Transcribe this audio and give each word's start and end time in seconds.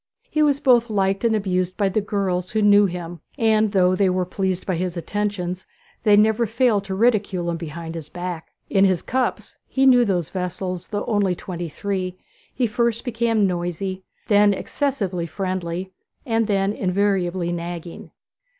He 0.31 0.41
was 0.41 0.59
both 0.59 0.89
liked 0.89 1.23
and 1.23 1.35
abused 1.35 1.77
by 1.77 1.87
the 1.87 2.01
girls 2.01 2.49
who 2.49 2.63
knew 2.63 2.87
him, 2.87 3.19
and 3.37 3.71
though 3.71 3.95
they 3.95 4.09
were 4.09 4.25
pleased 4.25 4.65
by 4.65 4.75
his 4.75 4.97
attentions, 4.97 5.67
they 6.01 6.17
never 6.17 6.47
failed 6.47 6.85
to 6.85 6.95
ridicule 6.95 7.51
him 7.51 7.57
behind 7.57 7.93
his 7.93 8.09
back. 8.09 8.47
In 8.67 8.83
his 8.83 9.03
cups 9.03 9.57
(he 9.67 9.85
knew 9.85 10.03
those 10.03 10.29
vessels, 10.31 10.87
though 10.87 11.05
only 11.05 11.35
twenty 11.35 11.69
three) 11.69 12.17
he 12.51 12.65
first 12.65 13.05
became 13.05 13.45
noisy, 13.45 14.01
then 14.27 14.55
excessively 14.55 15.27
friendly, 15.27 15.91
and 16.25 16.47
then 16.47 16.73
invariably 16.73 17.51
nagging. 17.51 18.09